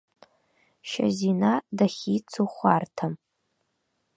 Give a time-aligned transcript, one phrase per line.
[0.89, 3.13] Шьазина дахьицу хәарҭам.